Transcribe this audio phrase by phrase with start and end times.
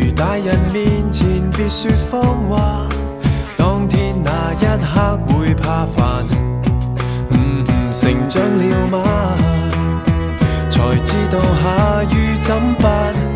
[0.00, 2.88] 如大人面前别说谎话，
[3.56, 6.24] 当天那一刻会怕烦。
[7.30, 8.98] 嗯哼，成长了吗？
[10.70, 13.27] 才知道下雨怎办？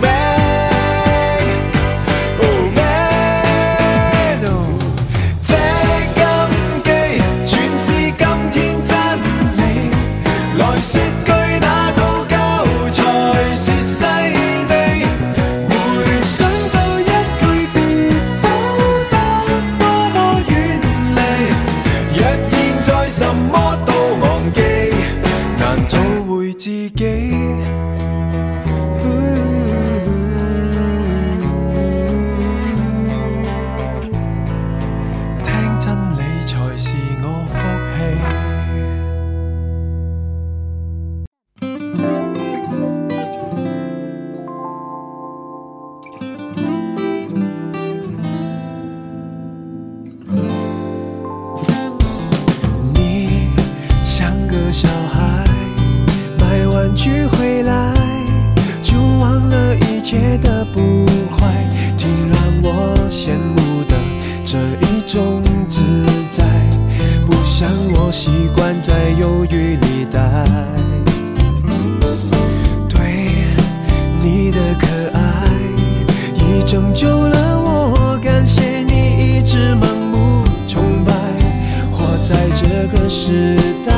[82.86, 83.56] 这个时
[83.86, 83.92] 代，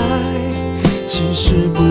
[1.09, 1.67] 其实。
[1.75, 1.86] 不。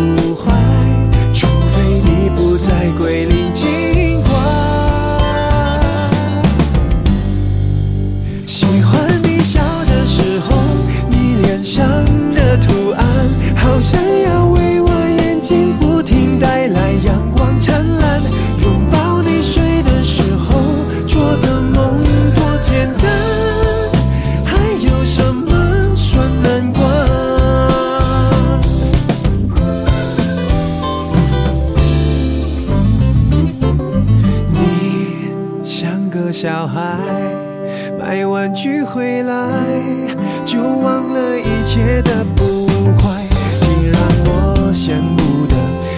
[41.78, 42.70] 结的不
[43.02, 43.12] 快，
[43.60, 45.56] 竟让我羡慕的。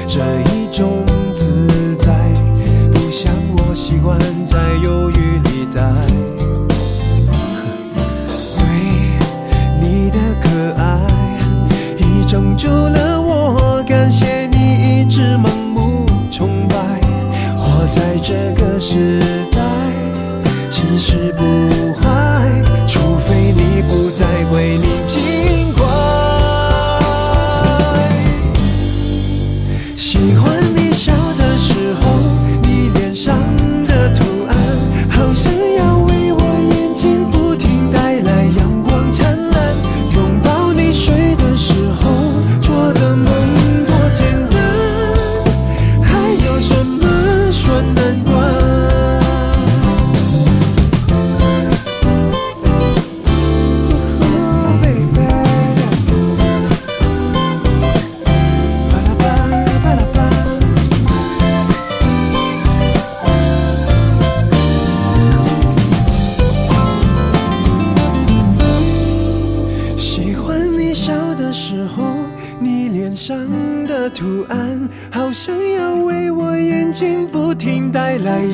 [0.08, 2.12] 这一种自在，
[2.92, 5.82] 不像我习惯在忧郁里待。
[8.58, 8.66] 对
[9.80, 11.00] 你的可爱，
[12.00, 13.86] 已拯救了我。
[13.88, 16.74] 感谢你一直盲目崇拜。
[17.56, 19.22] 活在这个时
[19.52, 19.60] 代，
[20.72, 21.37] 其实。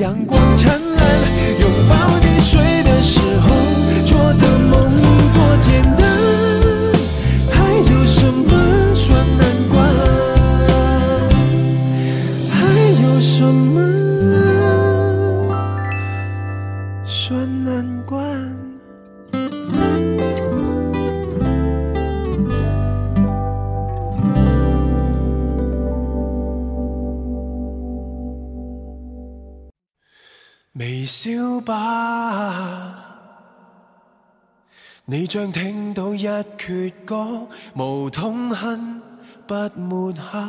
[0.03, 0.32] 阳光。
[30.79, 31.29] 微笑
[31.63, 33.05] 吧，
[35.05, 38.99] 你将听到一阙歌，无痛恨，
[39.45, 40.39] 不抹黑，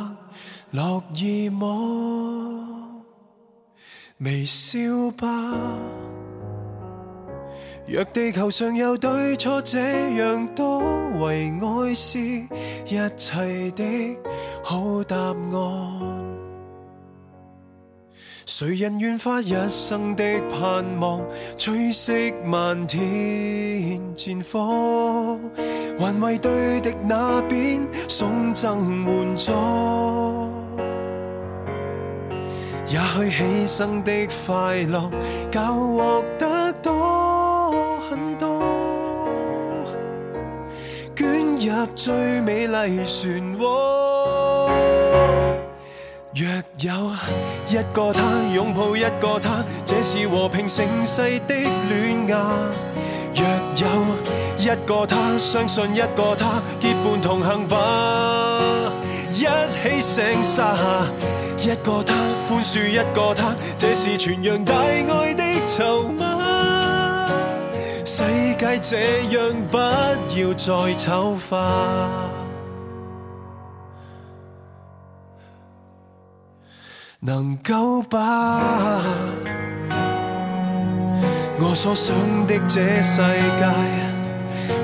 [0.71, 3.03] 乐意么？
[4.17, 4.79] 微笑
[5.15, 5.27] 吧，
[7.87, 9.77] 若地球上有对错这
[10.15, 10.79] 样多，
[11.21, 14.15] 唯爱是一切的
[14.63, 16.44] 好答案。
[18.47, 21.19] 谁人愿花一生的盼望，
[21.57, 25.39] 吹熄漫天战火，
[25.97, 29.51] 还为对敌那边送赠援助？
[32.87, 35.09] 也许牺牲的快乐，
[35.49, 38.61] 较获得多很多，
[41.15, 42.75] 卷入最美丽
[43.07, 44.14] 漩涡。
[46.35, 46.45] 若
[46.79, 47.15] 有
[47.69, 48.21] 一个他
[48.53, 52.59] 拥抱一个他，这是和平盛世的恋啊！
[53.33, 53.45] 若
[53.79, 57.77] 有一个他相信一个他，结伴同行吧，
[59.31, 59.45] 一
[59.81, 60.75] 起成沙。
[61.57, 62.13] 一个他
[62.49, 67.29] 宽恕一个他，这是全扬大爱的筹码。
[68.03, 68.21] 世
[68.59, 72.44] 界这样不要再丑化。
[77.25, 78.19] 能够把
[81.57, 83.65] 我所想的这世界，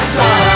[0.00, 0.49] pensar.